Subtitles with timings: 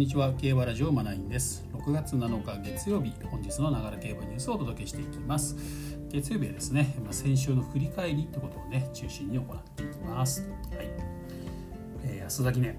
[0.00, 0.32] にちは。
[0.32, 1.62] 競馬ラジオマナインです。
[1.74, 5.54] 6月7日月曜日本日のながら競馬ニュースをお届けしていきます。
[6.08, 10.48] 月曜日はですね、まあ、先週の振り返りってことをね中心に行っていきます。
[10.74, 10.88] はい、
[12.04, 12.78] えー、安田記念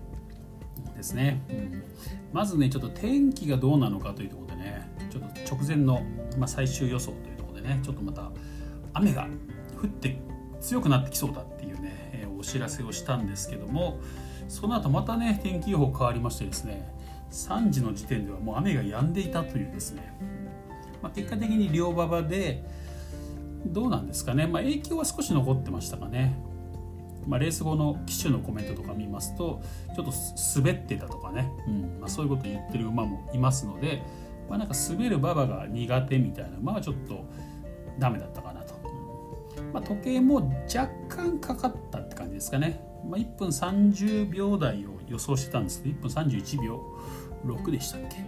[0.96, 1.84] ですね、うん、
[2.34, 6.02] まずねちょっと天気がどうなのかというところでねちょっと直前の、
[6.40, 8.32] まあ、最終予想というところでねちょっとまた
[8.94, 9.28] 雨が
[9.80, 10.20] 降って
[10.60, 14.00] 強くなってきそうだっていうね、えー、お知らせをしたんですけども
[14.48, 17.00] その後またね天気予報変わりましてですね
[17.32, 20.14] 3時の時点ではもう雨が止んでいたというですね、
[21.02, 22.64] まあ、結果的に両馬場で
[23.66, 26.36] どうなんですかね、まあ、影響は少し残ってましたかね、
[27.28, 29.62] まあ、レース後の騎手のコメントとか見ますと
[29.96, 30.12] ちょっと
[30.56, 32.00] 滑ってたとかね、うん。
[32.00, 34.02] まあ、そういうこと言ってる馬もいますので、
[34.50, 37.26] まあ、なんか滑る馬場が苦手みたいな馬はちょっと
[38.00, 38.74] ダメだったかなと、
[39.74, 42.82] まあ、時計も若干かかったって感じですかね。
[43.08, 46.82] まあ、1分30秒台を予想してたんですけど1分31秒。
[47.46, 48.20] 6でしたっけ、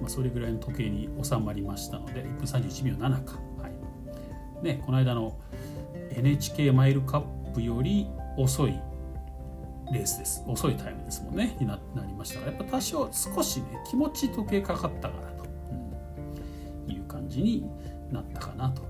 [0.00, 4.64] まあ、それぐらいの時計に収まりましたので1分31秒7か、はい。
[4.64, 5.38] ね、この間の
[6.10, 7.22] NHK マイルカッ
[7.52, 8.78] プより遅い
[9.92, 10.44] レースです。
[10.46, 11.56] 遅いタイムですもんね。
[11.60, 15.44] になりましたがやっぱ多少少しね気持ち時計かかったかなと、
[16.86, 17.64] うん、いう感じに
[18.12, 18.82] なったかなと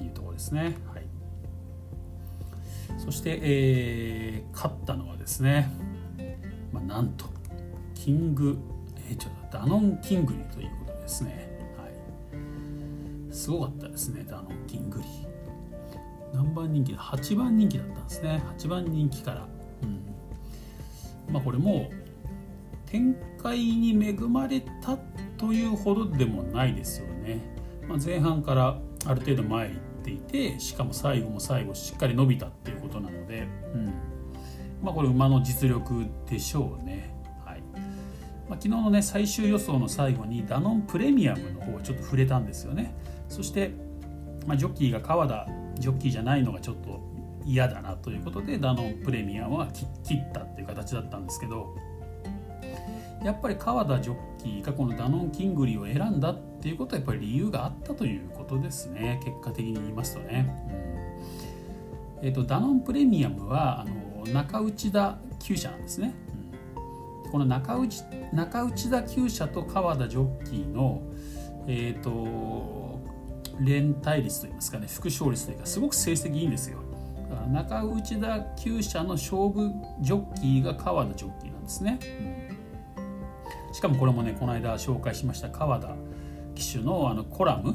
[0.00, 0.76] いうところですね。
[0.92, 1.06] はい。
[2.98, 5.68] そして、えー、勝ったのはですね、
[6.72, 7.26] まあ、なんと
[8.06, 8.56] キング、
[9.08, 15.26] えー、ちょっとダノン・キングリーということですね、はい、すごかったですねダノン・キングリー。
[16.32, 18.44] 何番人気だ？8番人気だったんですね。
[18.58, 19.48] 8番人気から、
[19.82, 21.90] うん、まあこれも
[22.86, 24.96] 展開に恵まれた
[25.36, 27.40] というほどでもないですよね、
[27.88, 33.92] まあ、前半からある程度前にていてしかも最後も最後しっかり伸びたっていうことなので、うん。
[34.80, 36.95] まあ、これ馬の実力でしょうね。
[38.56, 42.94] 昨日のね最終予想の最後にダノンプレミアムの方はちょっと触れたんですよね。
[43.28, 43.72] そして、
[44.46, 45.46] まあ、ジョッキーが川田
[45.78, 47.00] ジョッキーじゃないのがちょっと
[47.44, 51.74] 嫌だなということでダノンプレミアムは切ったっていう形だったんですけど
[53.24, 60.54] やっぱり川田ジョッキーがこのダノン・キングリーを選んだっていうことはやっぱり理由があったということですね結果的に言いますとね。
[62.20, 66.14] うん、えーと、ダノンプレミアムはあの中内田厩舎なんですね。
[67.30, 71.02] この中内中内田厩舎と川田ジョッキーの、
[71.66, 73.00] えーと、
[73.60, 76.78] 連帯率といいますかね副勝率というかすごく成績いいんですよ。
[77.52, 79.70] 中内田厩舎の勝負
[80.00, 81.98] ジョッキーが川田ジョッキーなんですね。
[82.40, 82.46] うん
[83.76, 85.94] しかもこれもねこの間紹介しました川田
[86.54, 87.72] 騎手のあのコラム、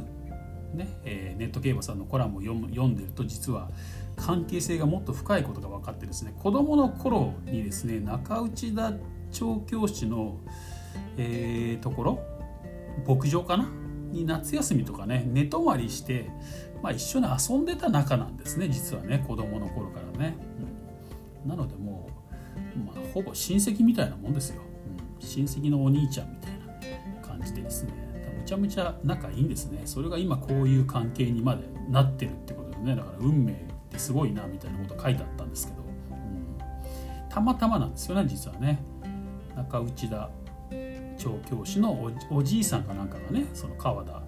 [0.74, 3.70] ねえー、ネット競馬さんのコラムを読む読んでると実は
[4.16, 8.94] 関係性がもっと深いことが分かってですね子どもの頃にですね中内田
[9.32, 10.38] 調教師の、
[11.18, 12.20] えー、ところ
[13.08, 13.70] 牧場かな？
[14.12, 16.30] に夏休みとかね寝泊まりして、
[16.84, 20.36] まあ、一緒に遊んでた仲なんですね実はね子どもの頃からね、
[21.44, 22.10] うん、なのでも
[22.76, 24.62] う、まあ、ほぼ親戚みたいなもんですよ。
[25.22, 25.26] うん。
[25.26, 26.52] 親戚のお兄ちゃんみたい
[27.22, 27.94] な感じでですね。
[28.38, 29.84] むちゃむちゃ仲いいんですね。
[29.86, 32.96] それが今こういう関係にまでなってるってことでね。
[32.96, 33.56] だから運命っ
[33.90, 38.84] てすごいなみたいなこと書いてあったんですけど、うん、たまたまなんですよね実はね。
[39.64, 40.30] 中内田
[41.18, 44.22] 調教師のおじいさんかなんかがねその川田、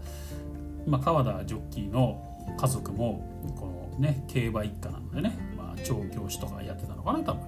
[0.86, 2.22] まあ、川田ジョッキーの
[2.58, 7.42] 家族もこのね競馬一家なのでね、まあ、調教師とかやってたのかな多分、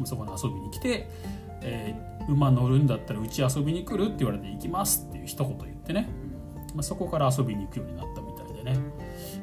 [0.00, 1.08] うん、そこに遊びに来て
[1.64, 6.08] えー、馬乗るんだったらうち遊びに来るって言われて行きますっていう一言言ってね、
[6.74, 8.78] まあ、そこから遊びに行くようになったみたいでね、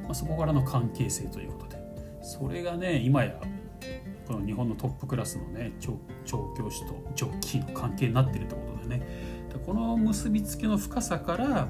[0.03, 1.79] まあ、そこからの関係性ということで。
[2.21, 3.39] それがね今や
[4.29, 5.97] この日本のトップクラスのね調
[6.56, 11.67] 教師とジョッキーの関係になってるってことでねこの結びつきの深さから、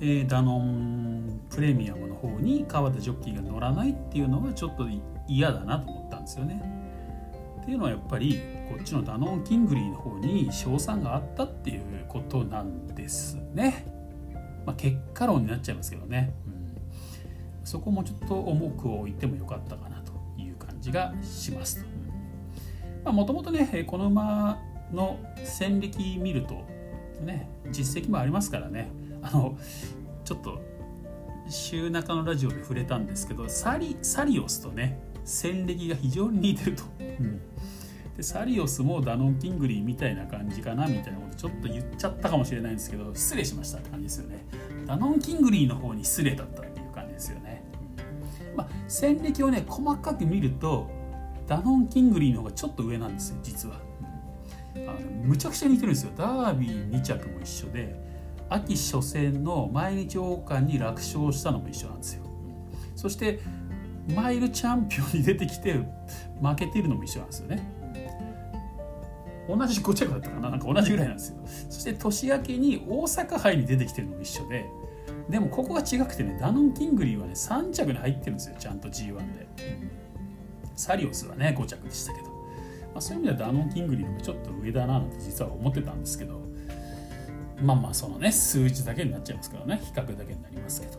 [0.00, 4.86] えー、ダノンプレミアムの方に川田ジョッキーが乗らないっていうのはちょっと
[5.26, 6.62] 嫌だなと思ったんですよね。
[7.60, 13.84] っていうのはやっぱりこっちのダノン・キングリーの方に賞賛があったっていうことなんですね。
[14.64, 19.91] まあ、結果論になっちゃいますけどね、うん、そこもちょっと重く置いてもよかったかな
[20.82, 21.84] じがします
[23.04, 23.12] と。
[23.12, 24.58] もともとねこの馬
[24.92, 26.66] の戦歴見ると
[27.22, 28.90] ね実績もありますからね
[29.22, 29.56] あの
[30.24, 30.60] ちょっと
[31.48, 36.84] 週中のラジオで触れたんですけどサリサリオスとね戦歴が非常に似てると。
[37.00, 37.40] うん
[38.16, 44.44] でサリオスもダノン・キングリーみたいな感じかなみたいなことちょっと言っちゃったかもしれないんですけど失礼しましたって感じですよね
[44.86, 46.62] ダノン・キングリーの方に失礼だった
[48.56, 50.90] まあ戦歴をね細かく見ると
[51.46, 53.80] ダノン・キングリーの方がちょっと上なんですよ実は、
[54.76, 54.94] あの
[55.24, 56.12] むちゃくちゃ似てるんですよ。
[56.16, 58.00] ダービー2着も一緒で
[58.48, 62.24] 秋初戦の毎日王冠に楽勝したのも一緒なんですよ。
[62.94, 63.40] そして
[64.14, 65.74] マイルチャンピオンに出てきて
[66.40, 67.72] 負けてるのも一緒なんですよね。
[69.48, 70.50] 同じ5着だったかな？
[70.50, 71.36] なんか同じぐらいなんですよ。
[71.68, 74.64] そして年明けに大阪杯に出てきてるのも一緒で
[75.28, 79.46] でもここが違くてねダノン・キングリーはね3着に入ってるんですよちゃんと G1 で。
[80.74, 82.34] サリオスはね5着でしたけど、ま
[82.96, 86.40] あ、そういう意味ではダノン・キングリーのちょっと上だななんて実は思ってたんですけど。
[87.62, 89.80] まあまあそのね数字だけになっちゃいますからね。
[89.82, 90.98] 比較だけになりますけど。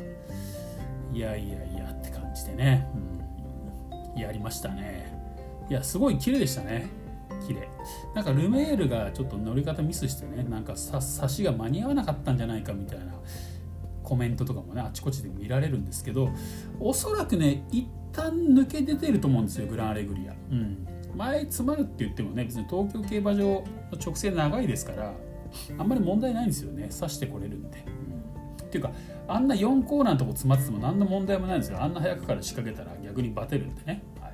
[1.14, 2.88] いやいやいやって感じでね、
[4.16, 5.14] うん、やりましたね。
[5.70, 6.88] いやすごい綺麗でしたね。
[7.46, 7.68] 綺麗。
[8.16, 13.14] なんかルメールがちょっと乗り方ミスしてねなんか差しが間に合わなかったんじゃないかみたいな
[14.14, 16.30] コメントとかもねあちこちで見られるんですけど
[16.80, 23.66] おそらくね一旦抜け出てると思うんですよグランアレグリア、うん、前詰まるって言ってもね別に東京競馬場の
[24.00, 25.14] 直線長いですから
[25.80, 27.84] あんまり問題ないんですよね刺してこれるんで、
[28.60, 28.92] うん、っていうか
[29.28, 31.82] あんな4コーナーのとこ詰まってても何の問題もないんですよ。
[31.82, 34.34] あんな早くから仕掛けたら逆にバテるんでね、はい、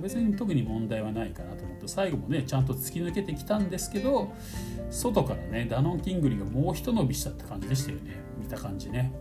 [0.00, 4.32] 別に特に問題はないかなと思って最後もねちゃんと突き抜けてきたんですけど
[4.90, 8.27] 外からねダノン・キングリがもう一伸びしたって感じでしたよね。
[8.48, 9.12] た感じね、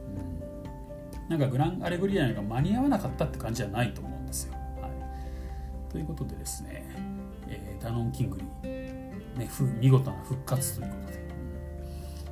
[1.25, 6.89] うん、なんかグランアレグリアが間に合わなかったって感じじゃないと思うんですよ、はい、ということでですね、
[7.47, 11.27] えー、ダノン・キングリ、ね、見事な復活ということで。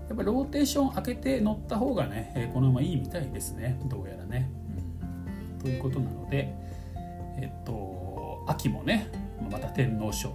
[0.08, 3.80] やっぱりローテーション開けて乗った方がね、えー、この馬いいみたいですね。
[3.86, 4.52] どうやらね、
[5.56, 6.54] うん、ということなので
[7.38, 9.10] えっと秋もね
[9.50, 10.30] また天皇賞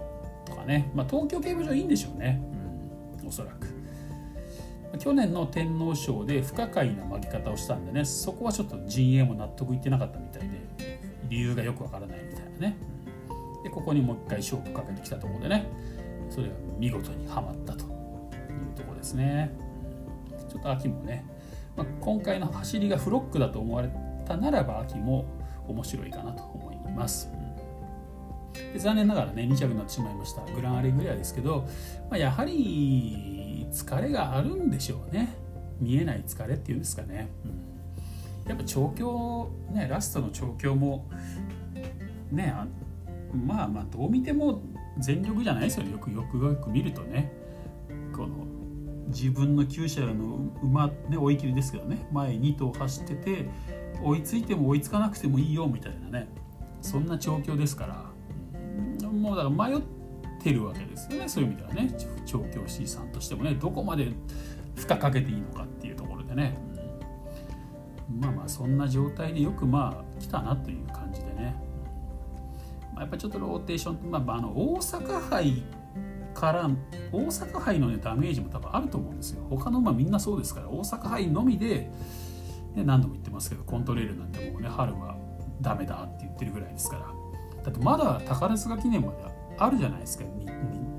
[0.44, 2.42] とかね、まあ、東京競馬場いいんでしょうね、
[3.22, 3.79] うん、おそらく。
[4.98, 12.76] 去年の天皇賞で不可解な負け方をしたんでねそこはちょっと陣営も納得いってなかったみたいで理由がよくわからないみたいなね。
[13.62, 15.66] でここにもう一回勝負かけてきたところでね
[16.28, 17.88] それが見事にはまったという
[18.74, 19.54] ところですね。
[20.48, 21.24] ちょっと秋もね、
[21.76, 23.90] まあ、今回の走りがフロックだと思われ
[24.26, 25.24] たならば秋も
[25.68, 27.30] 面白いかなと思います。
[28.72, 31.66] で残念ながらね2着になってしまいましたグランアレグリアですけど、
[32.10, 33.39] まあ、やはり
[33.72, 35.34] 疲れがあるんでしょうね。
[35.80, 37.30] 見えない疲れっていうんですかね、
[38.44, 41.08] うん、やっぱ調教ねラストの調教も
[42.30, 42.54] ね
[43.32, 44.60] まあまあどう見ても
[44.98, 45.92] 全力じゃないですよね。
[45.92, 47.32] よくよくよく見るとね。
[48.12, 48.28] この
[49.08, 52.06] 自分の厩舎の馬ね追い切りですけどね。
[52.12, 53.48] 前2頭走ってて
[54.02, 56.28] 追いついても追いつかなくてもいいよみたいなね。
[56.82, 59.08] そんな調教ですから。
[59.08, 59.99] もうだから迷って
[60.42, 61.28] てるわけですよね。
[61.28, 61.90] そういう意味ではね。
[62.26, 63.54] 調教師さんとしてもね。
[63.54, 64.12] どこまで
[64.74, 66.58] 負荷かけていいのかっていうところでね、
[68.10, 68.20] うん。
[68.20, 71.54] まあまあそんな状態でよくまあ来たなという感じでね、
[72.94, 75.62] まあ、やっぱちょっとローテーション、まあ、あの大阪杯
[76.34, 76.70] から
[77.12, 79.44] 大阪杯の、ね、ダメージも多分あると思うんですよ。
[79.50, 81.90] 他の馬みんなそうですから大阪杯のみで、
[82.74, 85.16] ね、何度も言ってますけどコントレールなんてもうね春は
[85.60, 87.06] ダメだって言ってるぐらいですから。
[87.62, 89.22] だってまだ宝塚記念まで
[89.60, 90.24] あるじゃないですか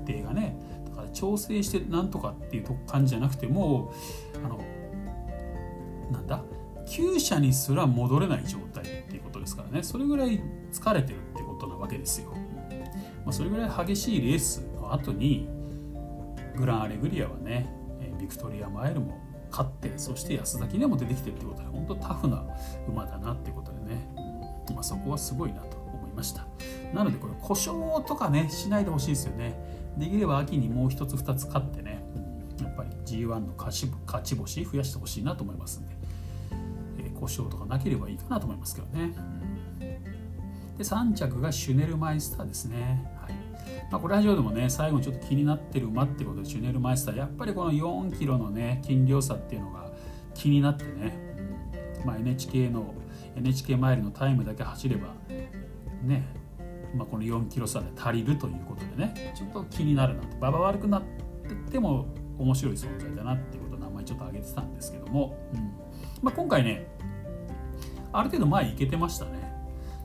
[0.06, 0.56] 日程がね。
[0.86, 3.92] だから調整してなんとかっていう感じじゃなくても
[4.34, 4.58] うあの
[6.10, 6.42] なんだ？
[6.86, 9.82] 厩舎にすら戻れない状態っていうことですからね。
[9.82, 10.42] それぐらい
[10.72, 12.32] 疲れてるってことなわけですよ、
[13.24, 15.48] まあ、それぐらい激しいレースの後に
[16.56, 17.72] グランアレグリアはね
[18.20, 19.18] ビクトリアマイルも
[19.50, 22.44] 勝ってそして安崎でも出てきてるってことで本当タフな
[22.88, 24.08] 馬だなってことでね、
[24.74, 25.81] まあ、そこはすごいなと。
[26.12, 26.46] ました。
[26.94, 29.54] なのでこれ故障とかねしないでほしいですよね。
[29.96, 32.02] できれば秋にもう一つ二つ勝ってね
[32.62, 35.94] やっぱり G1 の勝ち勝ち星増やしてほしいなと思いますんで、
[36.98, 39.12] えー、故障とかなければいいかなと思いますけどね。
[40.78, 43.32] で3着がシュネルマイスターですね、はい。
[43.90, 49.92] まあ、これラジオでもね最後にちょっと気になってる馬ってことでシュネルマイスターやっぱりこの4キロのね斤量差っていうのが
[50.34, 51.12] 気になってね、
[52.06, 52.94] まあ、NHK の
[53.36, 55.14] NHK マイルのタイムだけ走れば
[56.02, 56.24] ね、
[56.94, 60.36] まあ、この4キロ差で足りるということでねちょっと気になるなと。
[60.36, 61.02] 馬場悪くなっ
[61.66, 62.06] てても
[62.38, 65.72] 面白い存在だなっていうことを名前ちょっと挙げてたんですけども、うん。
[66.22, 66.86] まあ、今回ね
[68.12, 69.42] ある程度前行けてましたね。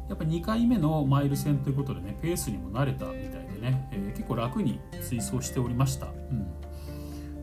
[0.09, 6.39] やっぱ2回目のマイル戦ということでねペースにも慣れたみたいでね、えー、結構楽に追走しておりました、うん。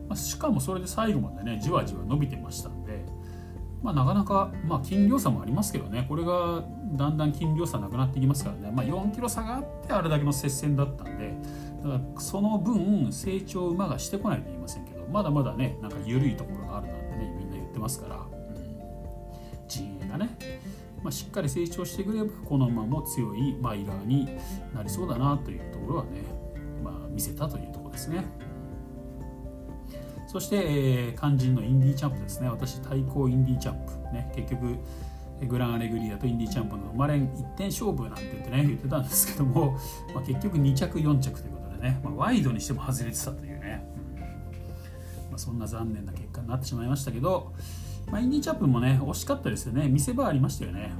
[0.07, 2.94] まあ、しかもそれで最後までねじわじわ伸びてましたんで
[3.83, 6.05] まあ、なかなか、まあ、金量差もありますけどね。
[6.07, 6.63] これが
[6.93, 11.33] だんだん金量差なくなっていきますからね、まあ、4キロ差があってあれだけの接戦だったんで。
[11.83, 15.05] だからその分成長馬がしてこないと言いませんけど。
[15.11, 20.35] まだまだねなんか緩いところがあるなんてねみんな言ってますから、うん、陣営がね、
[21.03, 24.27] まあ、しっかり成長してくればこの馬も強いマイラーに
[24.73, 26.45] なりそうだなというところはね
[26.83, 28.23] まあ、見せたというところですね。
[30.35, 32.49] そして、えー、肝心のインディーチャンプですね。
[32.49, 34.75] 私対抗インディーチャンプ、ね、結局
[35.47, 39.77] グランアレグリアとインディーチャンプの生まれん1点勝負なんて言ってね言ってたんですけども、
[40.13, 44.19] まあ、結局2着4着ということでね、まあ、ワイドにしても外れてたというね、うん。
[44.19, 44.27] ま
[45.35, 47.53] あ、そんな残念な結果になってしまいましたけど、
[48.11, 49.87] まあ、インディーチャンプもね惜しかったですよね。
[49.87, 50.91] 見せ場ありましたよね、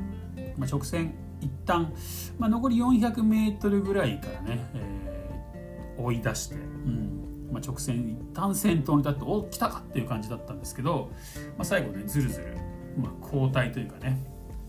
[0.57, 1.91] まあ、直線一旦、
[2.39, 7.14] まあ、残り 400m ぐらいからね、えー、追い出して、うん。
[7.55, 11.09] まあ、直線一旦先頭に立ってお来たかっていう感じだったんですけど、
[11.57, 12.57] まあ、最後ねずるずる、
[12.97, 14.19] まあ、交代というかね、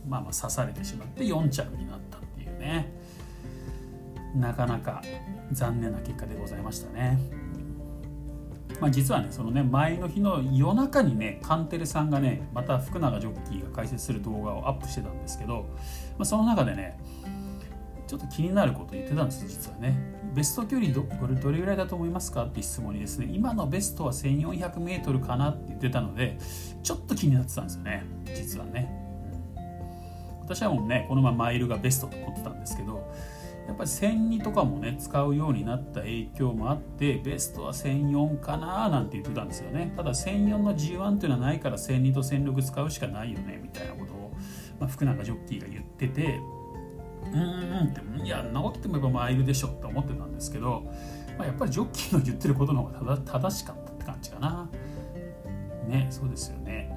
[0.08, 2.92] まあ、まあ刺されてしまって4着になったっていうね
[4.36, 5.02] なかなか
[5.50, 7.18] 残念な結果でございましたね。
[8.80, 15.66] まあ、実はねそのね前の日の夜中にねカンテレさんがねまた福永ジョッキーが解説する動画をアップしてたんですけど、
[16.18, 16.98] まあ、その中でね
[18.06, 20.14] ちょっと気になること言ってたんです実はね。
[20.34, 22.44] ベスト距離どこれどれぐらいだと思いますか？
[22.44, 26.38] って質問にですね今のベストは 1400m かなって言ってたので
[26.82, 28.92] ちょっと気になってたんですよね実はね。
[30.42, 33.12] 私はもうねこのままマイルがベストと思ってたんですけど
[33.66, 39.92] やっぱり1002とかもね使うようになった影響もあってベストは1004かななんて言ってたんですよね。
[39.96, 44.32] ただ1004の G1 っていうのはないから1002と1006使うしかないよねみたいなことを、
[44.78, 46.38] まあ、福永ジョッキーが言ってて
[47.80, 47.88] うん。
[47.88, 50.84] っていやなこともやっぱマイルでしょって思ってたんですけど、
[51.38, 54.68] まあ、やっぱりジョッキーの言ってることの方が正しかったって感じかな。
[55.88, 56.92] ねそうですよね。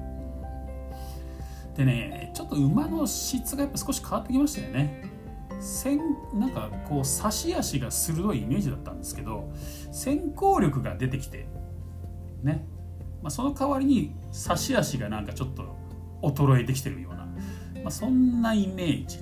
[1.76, 5.10] でねちょっと馬の質がやっぱ少し変わってきましたよね。
[5.60, 6.00] 先
[6.34, 9.52] なんかこう差し足が鋭いイメージだったんですけど
[9.92, 11.46] 先行力が出てきて
[12.42, 12.66] ね、
[13.22, 15.76] まあ、その代わりに差し足がなんかちょっと
[16.22, 17.26] 衰えてきてるような、
[17.82, 19.18] まあ、そんなイメージ、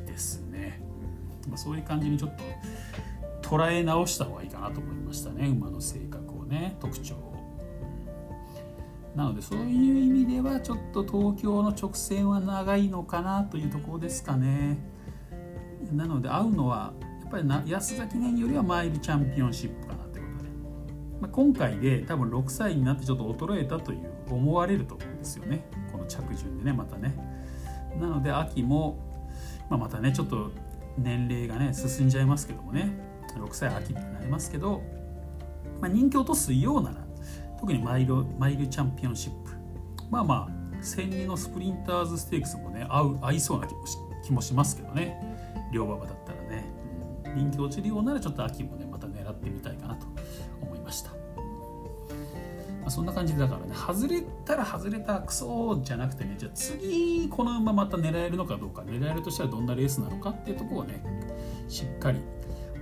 [1.48, 2.36] まあ、そういう感じにちょっ
[3.42, 7.28] と捉え直した方がいいかなと思いましたね馬の性格をね特徴を。
[9.16, 14.78] なのでそういう意味ではちょっと東京の直線は長いのかなというところですかね。
[15.92, 20.50] なので合うのはやっぱりな安崎年よりはマイルチャンピオンシップかなということで、
[21.20, 27.14] まあ、今回で多分6歳になってちょっと衰えたという思われると思うんですよねこの着順でねまたね
[27.98, 28.98] なので秋も、
[29.68, 30.52] まあ、またねちょっと
[31.02, 32.90] 年齢がね進んじゃいますけどもね。
[33.36, 34.82] 6歳秋になりますけど、
[35.80, 36.96] まあ、人気落とすようなら
[37.60, 39.52] 特にマイルマイルチャンピオンシップ。
[40.10, 43.68] まあまあ千里のスプリンターズステークスもね合う合いそうな
[44.24, 45.36] 気もしますけどね。
[45.72, 46.64] 両馬場だったらね、
[47.34, 49.87] 人気落ちるようならちょっと秋もねまた狙ってみたいかな
[52.88, 61.02] あ、そんな感じだからね外れたら外れたクソじゃなくてねじゃあ次この馬また狙えるのかどうか狙えるとしたらどんなレースなのかっていうところをね
[61.68, 62.20] しっかり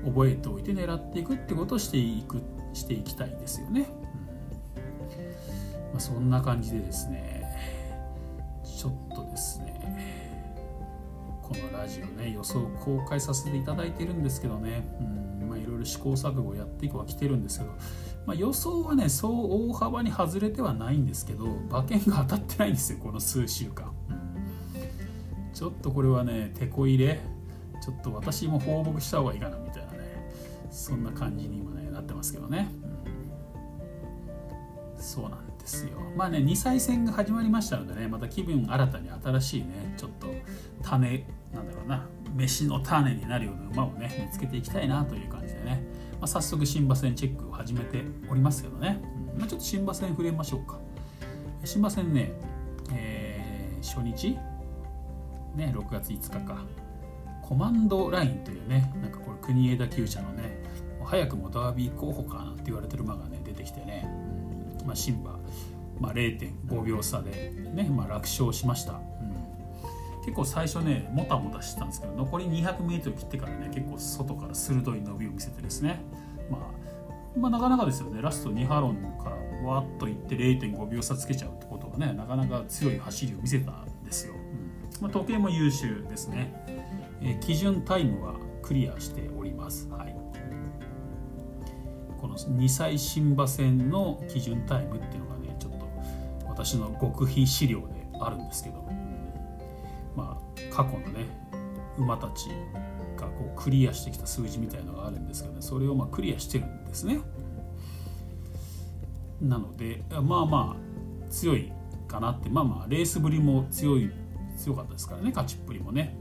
[0.05, 3.89] 覚えておいて狙っていくってことをしていくしていきたいですよね、
[4.77, 5.93] うん。
[5.93, 7.45] まあ、そんな感じでですね
[8.65, 9.77] ちょっとですね
[11.43, 14.83] このラジオね予想を公開させていただいてるんですけどね。
[15.01, 15.36] うん。
[15.57, 17.71] まあいろいろ試行錯誤をやっていくは来てるんですけど、
[18.27, 23.93] まあ、予想はねそう大幅に外れてはないんですけど馬券が当たってないんですよこの数週間、
[25.55, 27.21] ちょっとこれはねてこ入れ。
[27.81, 29.99] ちょっと私も放牧した方がいいかなみたいなね。
[30.71, 32.69] そんな感じに今ねなってますけどね、
[34.97, 35.99] うん、そうなんですよ。
[36.17, 40.27] まあね2歳戦が始まりましたのでねまた気分新たに新しいねちょっと
[40.83, 45.36] 種なんだろうな飯の種になるような馬をね見つけていきたいなという感、
[46.21, 49.01] まあ、早速新馬戦チェックを始めておりますけどね、
[49.39, 50.79] まあ、ちょっと新馬戦触れましょうか。
[51.65, 52.33] 新馬戦ね、
[52.93, 54.39] えー、初日
[55.55, 56.65] ね6月5日か。
[57.43, 60.61] コマンドラインというねなんかこれ国枝厩舎のね
[61.05, 64.09] 早くもダービー候補かなって言われてる馬がね出てきてね、
[64.85, 65.39] まあ、新馬、
[66.01, 69.01] まあ、0.5秒差でね、まあ、楽勝しました、うん。
[70.27, 76.01] 結構最初ねもたもたしてたんですけど残り 200m 切ってからね結構外から鋭い伸びを見せてですね、
[76.51, 78.21] まあ、まあなかなかですよね。
[78.21, 79.37] ラスト2ハロンから
[79.69, 85.03] わっといって0.5秒差つけちゃうってことはねなかなか強い走りを見せたんですよ、うん。
[85.03, 86.53] まあ、時計も優秀ですね、
[87.23, 90.17] え、基準タイムはクリアしております、はい、
[92.21, 95.89] この2歳新馬戦の基準タイムっていうのがねちょっと
[96.49, 97.87] 私の極秘資料で
[98.21, 98.85] あるんですけど、
[100.71, 101.27] 過去のね
[101.99, 102.49] 馬たち
[103.17, 107.21] がこうクリアしてきた数字みたいのがあるんですけどねそれをまクリアしてるんですね。
[109.41, 111.73] なのでまあまあ強い
[112.09, 114.11] かなってまあまあレースぶりも強い
[114.57, 116.17] 強かったですからね勝ちっぷりもね。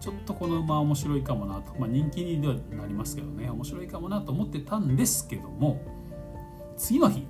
[0.00, 5.80] ちょっとこの馬面白いかもなと、まあ、人気にはなりますけどね面白いかもなと思ってたんですけども
[6.76, 7.26] 次の日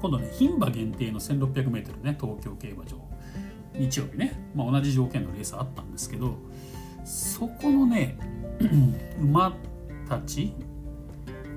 [0.00, 3.03] 今度ね牝馬限定の 1600m ね東京競馬場
[3.74, 6.36] 日曜日ね、まあ、同じ条件のレースあったんですけど
[7.04, 8.16] そこのね
[9.20, 9.54] 馬
[10.08, 10.54] たち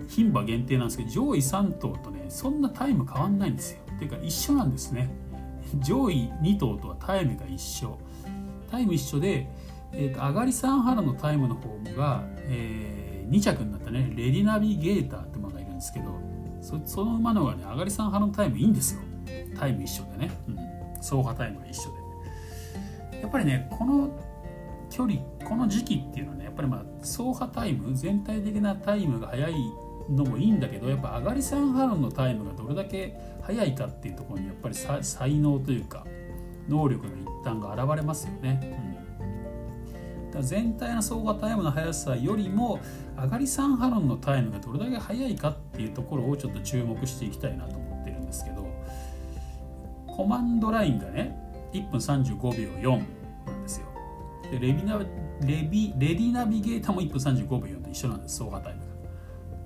[0.08, 3.82] 牝馬限定なんですけど上位3頭とねそんなタイム変わんないんですよ。
[3.96, 5.10] っていうか一緒なんですね。
[5.80, 7.98] 上位2頭とはタイムが一緒。
[8.72, 9.50] タイム一緒で、
[9.94, 14.12] えーと、上がり3ハラのタイムの方が、えー、2着になったね。
[14.16, 16.20] レディナビゲーターって馬がいるんですけど
[16.86, 19.02] その馬の方がね上がり3ハラのタイムいいんですよ。
[19.58, 20.56] タイム一緒でね、うん、
[20.98, 21.97] 走破タイムが一緒で。
[23.22, 24.10] やっぱりねこの
[24.90, 29.54] 距離この時期っていうのはねやっぱりまあ走破タイム全体的なタイムが速い
[30.10, 36.06] のもいいんだけどやっぱ上がり3ハロンのタイムがどれだけ速いかっていうところにやっぱり才能というか
[36.68, 38.78] 能力の一端が現れますよね。
[39.22, 42.80] うん、だ全体の総合タイムの速さよりも
[43.18, 48.68] 上がり3ハロンのタイムがどれだけ速いかっていうところをちょっと注目していきたいなと思ってるんですけど
[50.08, 52.98] コマンドラインがね1分35秒4
[53.46, 53.88] なんですよ。
[54.52, 55.00] でレビナ
[55.42, 58.88] レビレディナビゲーターも1分35秒4と一緒なんです総合タイムが。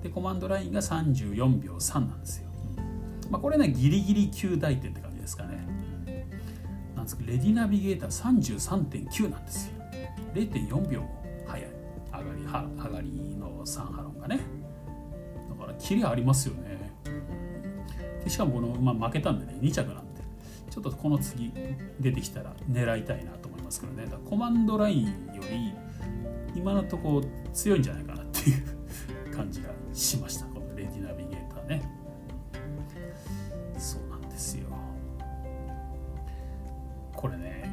[0.02, 2.48] でコマンドラインが34秒3なんですよ。
[3.30, 5.66] まあ、これねギリギリ9大点って感じですかね。
[6.94, 9.74] なんですけどレディナビゲーター33.9なんですよ。
[10.34, 11.70] 0.4秒も早い
[12.12, 14.40] 上がりは上がりの3ハロンがね。
[15.48, 16.92] だからキレありますよね。
[18.24, 20.11] でしかもこの、まあ、負けたんでね2着なんで
[20.72, 21.52] ちょっとこの次
[22.00, 24.06] 出てきたら狙いたいなと思いますけどね。
[24.06, 25.74] だからコマンドラインより
[26.54, 30.46] 今のとこ強いんじゃないかなっていう感じがしました。
[30.46, 31.82] このレティナビゲーターね。
[33.76, 34.70] そうなんですよ。
[37.14, 37.70] これね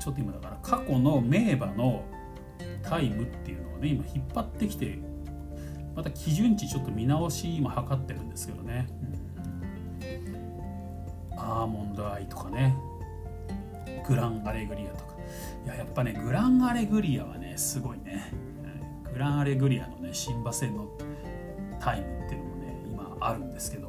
[0.00, 2.04] ちょっと今だから過去の名馬の
[2.82, 4.98] タイムっていうのをね今引っ張ってきて
[5.94, 8.86] また基準値ちょっと見直し今測ってるんですけどね、
[11.32, 12.74] うん、アーモンドアイとかね。
[14.06, 15.14] グランアレグリアとか。
[15.64, 18.32] いややっぱねグランアレグリアはねすごいね。
[19.12, 20.88] グランアレグリアのね新馬戦の
[21.80, 23.88] タイムっていうのもね今あるんですけど。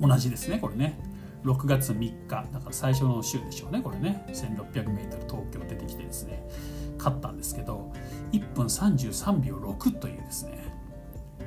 [0.00, 0.98] 同じですねこれね。
[1.44, 2.28] 6月3日。
[2.28, 4.24] だから最初の週でしょうねこれね。
[4.28, 6.42] 1600m 東京出てきてですね。
[6.98, 7.90] 勝ったんですけど
[8.32, 10.70] 1分33秒6というですね、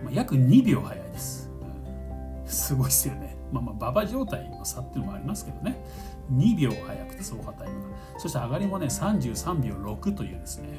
[0.04, 3.33] ま、約2秒早いです、うん、すごいですよね。
[3.54, 5.86] まあまあ馬場状態の差っていうのもありますけどね。
[6.32, 7.98] 2秒早くて走破タイムが。
[8.18, 10.70] そして上がりもね33秒6というですね。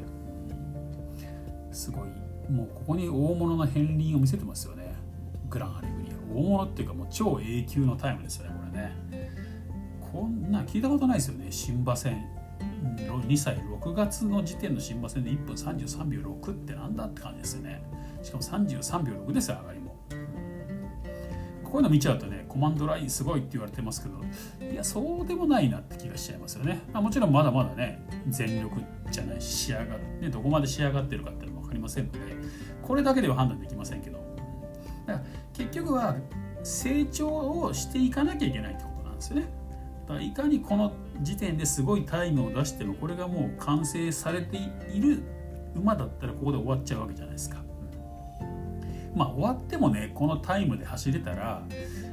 [1.71, 2.09] すごい。
[2.51, 4.95] もうここに大物の片鱗を見せてますよね。
[5.49, 6.37] グランアレグリア。
[6.37, 8.93] 大物っていうかもう超永久のタイムですよねこれね。
[10.13, 11.47] こんな聞いたことないですよね。
[11.51, 12.25] 新馬戦。
[13.07, 17.83] 2歳6月の時点の新馬戦で1分33秒6ってなんだって感じですよね。
[18.23, 19.94] しかも33秒6ですよ上がりも。
[21.75, 32.21] こういうの見ちゃうとねコマンドラインすごいって言われてますけどいやそうでもないなって気がしちゃいますよね、まあ、もちろんまだまだね全力じゃないし仕上がってどこまで仕上がってるかっていうのも分かりませんので
[32.81, 34.19] これだけでは判断できませんけど。
[35.05, 36.17] だから結局は
[36.63, 39.49] 成長をしていかなきゃいけないってことなんですよね。
[40.03, 44.59] だからいかにこの時点ですごいタイムを出してもこれがもう完成されて
[44.95, 45.25] いる
[45.75, 47.64] 馬だったらここで終わっちゃうわけじゃないですか。
[49.15, 51.63] まあ終わってもねこのタイムで走れたら、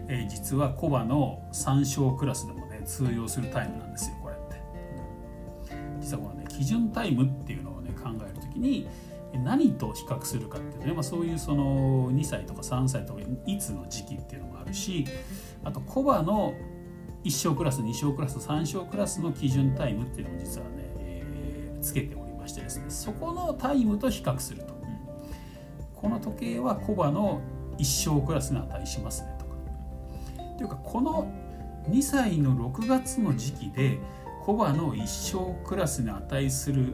[0.08, 8.88] えー、実はコバの3勝クラスでもね通用するタイムなんですよこれって、実はこのね基準タイムっていうのをね考える時に
[9.40, 15.06] 何と比較するかっていうね、まあ、そういうその2歳とか3歳とかいつの時期っていうのもあるし
[15.64, 16.54] あとコバの
[17.24, 24.81] 1勝クラス2勝クラス3勝クラスの基準タイムっていうのも実はね、えー、つけておりましてですねそこのタイムと比較すると。
[26.02, 27.42] この時計はコバの
[27.78, 29.52] 一生クラスに値しますねとか。
[30.58, 31.32] というかこの
[31.90, 34.00] 2歳の6月の時期で
[34.44, 36.94] コバの一生クラスに値する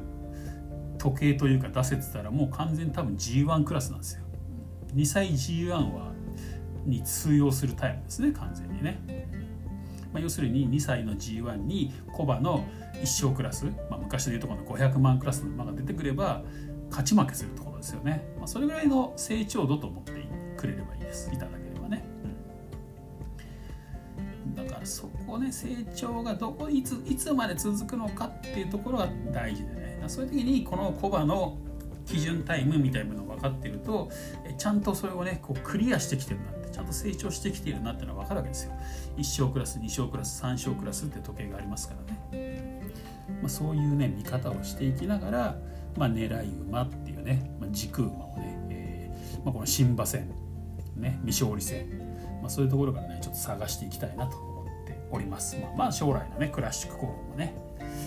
[0.98, 4.24] 時計というか出せてたらもう完全に多分 G1 クラスなんですよ。
[4.94, 6.12] 2歳 G1 は
[6.86, 9.00] に通用するタイムですね完全にね。
[10.14, 12.66] まあ、要するに2歳の G1 にコバの
[13.04, 16.44] 一生クラス、まあ、昔でいうとこの500万クラスの馬が出てくれば
[16.90, 20.12] 勝ち負けするところですよね、まあ、それぐらいの成長度と思って
[20.58, 21.30] くれればいいです。
[21.34, 22.04] いただければね、
[24.46, 29.88] うん、だからそこね成長がどこいついつまで続くのかっていうところが大事でね。
[30.08, 31.58] そういう時にこのコバの
[32.06, 34.10] 基準タイムみたいなのが分かってると
[34.58, 38.72] ちゃんとそれをねこうクリアしてきてるなってちゃんと成長してきているなっていうのは分かるわけですよ。
[39.18, 41.96] 1勝クラス2勝クラス3勝クラスって時計がありますか
[42.32, 42.82] らね。
[43.42, 45.58] まあ、そういうね見方をしていきながら、
[45.98, 50.30] まあ、狙い馬っていうね、まあ、軸馬をね、えーまあ、この新馬戦、
[50.96, 51.88] ね、未勝利戦、
[52.42, 55.58] まあ、そういうところからねちょっと探していきたいなと思っております。
[55.58, 57.56] まあ、まあ将来のねクラシック候補もね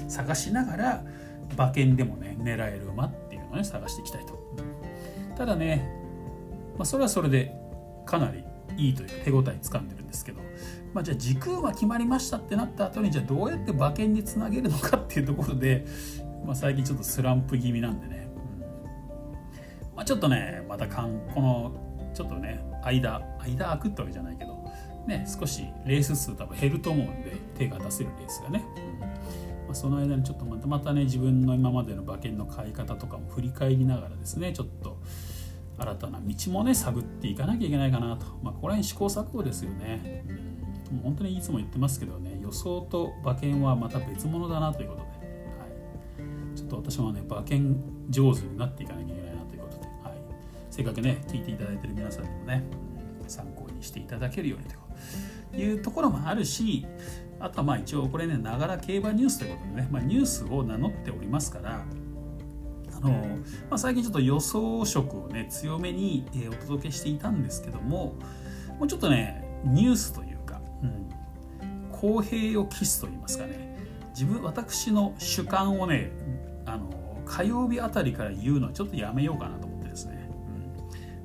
[0.09, 1.05] 探しながら
[1.55, 4.39] 馬券でもね狙える馬っていうのをね探していきたいと。
[5.37, 5.89] ただね、
[6.77, 7.55] まあ、それはそれで
[8.05, 8.45] かなり
[8.77, 10.41] いいというか手応えつかんでるんですけど、
[10.93, 15.87] まあ、じゃあ時空は決まりましたってなった後にじゃあどうやって馬券につなげるのかっていうところで、
[16.45, 18.30] まあ、最近ちょっとスランプ気味なんでね、
[20.11, 21.73] ちょっとねまたかんこの
[22.13, 24.69] ちょっとね間間空くってわけじゃないけど、
[25.07, 28.99] ね、少しレース数多分減ると思うんで手が出せるレースがね、うん。
[28.99, 29.07] ま
[29.71, 34.99] あ、その間にちょっとまたまたね自分の今までの馬券の買い方とかも振り返りながらですねちょっと
[35.79, 40.25] 新たな道もね探っていかなきゃいけないかなと、まあ、これは試行錯誤ですよね、
[40.91, 45.67] うん、もう本当にいつも言ってますけどね予想と馬券はまた別物だなということで、は
[46.53, 49.20] い、ちょっと私もね馬券上手になっていかなきゃいけない
[50.81, 52.65] せっかくね聞いていただいてる皆さんにもね、
[53.29, 54.65] 参考にしていただけるように
[55.53, 56.87] というところもあるし
[57.39, 61.85] あとはまあ一応これねながら競馬ニュースということでね、まあ、ニュースを名乗っておりますから
[62.97, 68.15] あのまあ、最近ちょっと予想色をね強めに、え、お届けしていたんですけども
[68.79, 73.77] もうちょっとねニュースというか、うん、公平を期すと言いますかね
[74.15, 76.11] 自分私の主観をね
[76.65, 79.70] あの火曜日あたりから言うのはちょっとやめようかなと、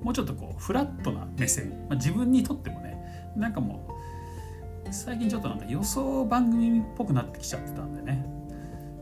[0.05, 2.95] もうちょっとこうフラットな目線、まあ、自分にとってもね
[3.35, 3.89] なんかも
[4.87, 8.23] う最近ちょっとなんか予想番組っぽくなってきちゃってたんでね。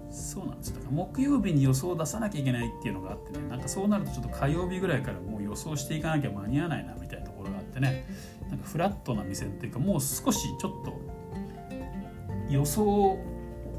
[0.09, 0.75] そうなんですよ。
[0.75, 8.05] だから木曜日に予想を出さなきゃいけないっていうのがあってねなんかそうなるとちょっと火曜日ぐらいからもう予想していかなきゃ間に合わないなみたいなところがあってね。
[8.49, 11.01] なんかフラットな目線っていうかもう少しちょっと
[12.49, 13.17] 予想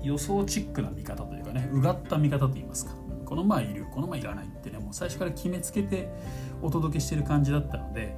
[0.03, 2.93] 予想チックな見方というかねうがった見方といいますか。
[3.25, 6.11] この前いるこの前いらないってねもう最初から決めつけて
[6.65, 8.17] お届けしてる感じだったので、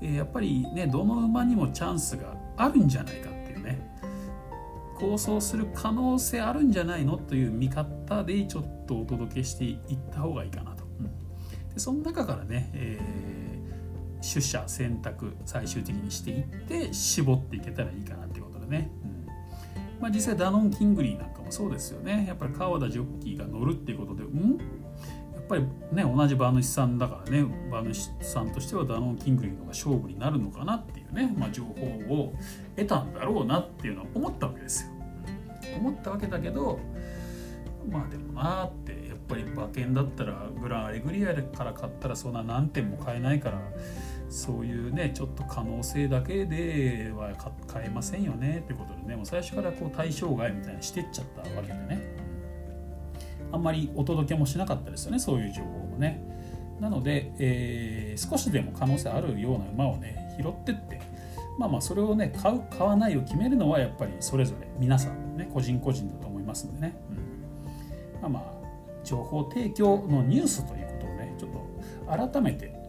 [0.00, 3.78] え、やっぱりねどの馬にもチャンスがあるんじゃないかっていうね
[4.98, 10.84] 構想する可能性あるんじゃないのという見方でちょっとお届けしていった方がいいかなと。
[11.00, 11.06] うん、
[11.74, 18.90] でその中からね、えー、取捨選択最終的にしていって絞っていけたらいいかなっていうことでね。
[19.04, 19.10] うん
[20.00, 22.24] まあ、実際ダノン・キングリーなんかもそうですよね。
[22.26, 24.58] やっぱり川田ジョッキーが乗るっていうことで、うん？
[25.50, 32.32] ぱりね同じ馬主さんだからね馬主さんとしてはダノン・キングリーの方が勝負になるのかなっていうね、まあ、情報を
[32.76, 34.90] 得たんだろうなっていうのは思ったわけですよ。
[35.78, 36.78] 思ったわけだけど
[37.90, 43.60] まあでもなってやっぱり馬券だったらグランアレグリアから買ったらそんな何点も買えないから
[44.28, 47.32] そういうねちょっと可能性だけでは
[47.66, 52.09] 買えませんよねってことでねもう最初からこう対象外みたいにしてっちゃったわけでね
[53.52, 56.22] あんまりお届けもしなかったですよねそういう情報もね。
[56.80, 61.00] なので、えー、少しでも可能性あるような馬をね拾ってって
[61.58, 72.79] まあまあそれをね買う買わないを決めるのはやっぱりそれぞれ皆さんね個人個人だと思いますんでね、うん、まあまあ情報提供のニュースということをねちょっと改めて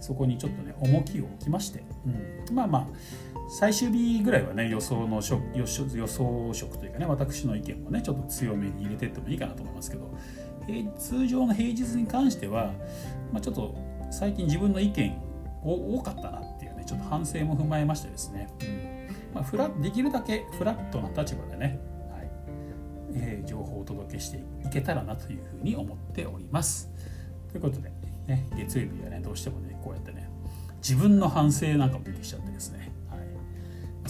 [0.00, 2.86] そこにちょっとね重きを置きまして、うん、まあまあ
[3.48, 5.20] 最終日ぐらいはね予想の
[5.54, 10.16] 予想色というかね私の意見もねちょっと強めに入れていってもいいかなと思いますけど
[10.98, 12.72] 通常の平日に関しては、
[13.32, 13.74] まあ、ちょっと
[14.10, 15.16] 最近自分の意見
[15.62, 19.34] 多かったなっていうねちょっと反省も踏まえましてですね、うん。
[19.34, 22.30] まあ、フラできるだけフラットな立場でね、はい
[23.14, 26.88] えー、情報をお届けしていけたらなというふうに思っております。
[27.50, 27.92] ということで、
[28.26, 29.69] ね、月曜日はねどうしてもね
[30.80, 33.20] 自分の反省なんかも出てきちゃってですね、はい、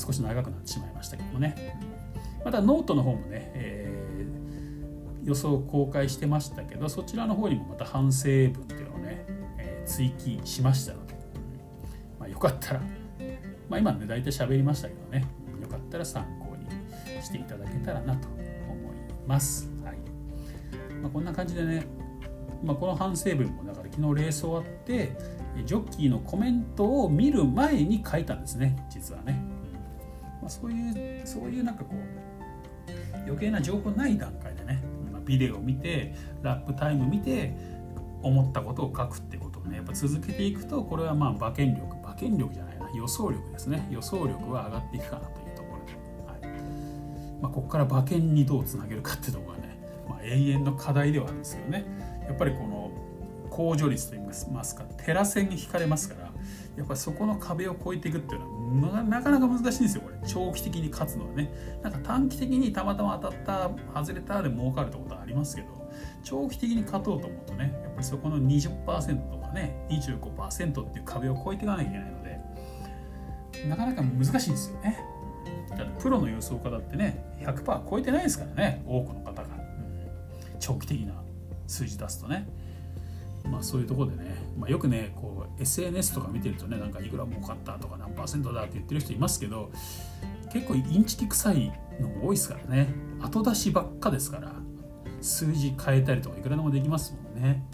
[0.01, 1.79] 少し長くなってしまいましたけどもね。
[2.45, 9.25] またノートの方もね、えー、予想を公開してましたけどそちらの方にもまた反省文っていうのをね、
[9.59, 11.15] えー、追記しましたので、
[12.19, 12.81] まあ、よかったら、
[13.69, 15.27] まあ、今ね大体喋りましたけどね。
[15.61, 18.47] よかったら参考にしていただけたらなと思い
[19.27, 19.69] ます。
[19.85, 19.97] はい。
[21.03, 21.87] まあ、こんな感じでね、
[22.65, 25.13] まあ、この反省文もだから昨日レース終わって
[25.65, 29.41] ジョッキーのコメントを見る前に書いたんですね実はね、
[30.41, 34.83] まあ、そういうそういうなんかこう余計な情報ない段階でね、
[35.25, 37.55] ビデオを見てラップタイム見て
[38.23, 43.87] 思ったことを書くってことをねやっぱ続けていくとこれはまあ馬券力馬券力じゃないな予想力ですね。
[43.91, 46.63] 予想力は上がっていくかなというところで、はい。
[47.41, 51.85] まあ、ここから馬券にどうつなげるかっていうところがね、まあ、永遠の課題ではあるんですけどね。
[52.27, 52.80] やっぱりこの
[53.61, 56.31] 控除率といいますかテラ線に引かれますから
[56.77, 60.17] やっぱりそこの壁を越えていくっていうのはなかなか難しいんですよこれ。
[60.27, 61.53] 長期的に勝つのはね。
[61.83, 63.71] なんか短期的にたまたま当たった
[64.01, 65.69] 外れたで儲かるってことはありますけど
[66.25, 75.05] 長期的に勝とうと思うとねやっぱりそこの20%とかね25%っていう壁を越えていかなきゃいけないのでなかなか難しいんですよね。
[75.77, 79.49] だってプロの予想家だってね100%超えてないですからね多くの方が、
[80.59, 81.13] 長期的な
[81.67, 82.49] 数字出すとね。
[83.45, 89.71] まあそういうところでね、まあ、よくねこう SNS とか見てるとねなんかいくら儲かったとか何パーセントだって言ってる人いますけど
[90.53, 92.89] 結構インチキ臭いのも多いですからね。
[93.21, 94.55] 後出しばっかですから
[95.21, 97.65] 数字変えたりとかいくらでもできますもんね。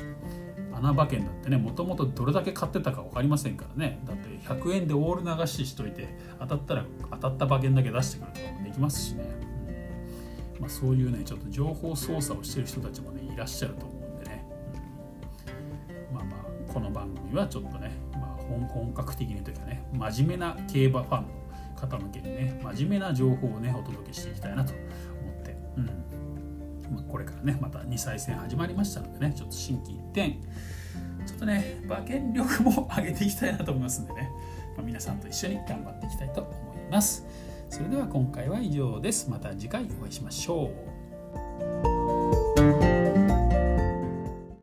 [0.74, 4.00] 穴馬券だってねもともとどれだけ買ってたか分かりませんからね。
[4.06, 9.24] だって100円でオール流ししといて当たったら当たった馬券だけ出してくるとかもできますしね、
[10.60, 13.95] まあ、そういうねちょっと情報操作をしてる人たちもねいらっしゃると思
[16.76, 21.28] この番組はちょっとね、まあ、本格的にというかね真面目な競馬ファンの
[21.74, 24.82] 方向けにね真面目な情報をねお届けしていきたいなと思
[25.40, 25.86] って、うん。
[26.94, 30.32] まあ、これからねまた2歳戦始まりましたのでねちょっと心機一転
[31.26, 34.30] ちょっとね馬券力も上げていきたいなと思いますんでね、
[34.76, 37.24] まあ、皆さんと一緒に頑張っていきたいと思います。
[37.70, 39.30] それでは今回は以上です。
[39.30, 40.95] また次回お会いしましょう。